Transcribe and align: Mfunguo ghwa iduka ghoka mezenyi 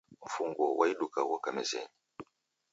Mfunguo 0.25 0.67
ghwa 0.75 0.85
iduka 0.91 1.19
ghoka 1.27 1.49
mezenyi 1.57 1.93